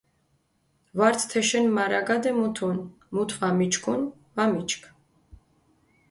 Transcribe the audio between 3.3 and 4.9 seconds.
ვამიჩქუნ, ვამიჩქ.